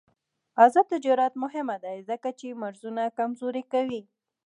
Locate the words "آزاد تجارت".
0.65-1.33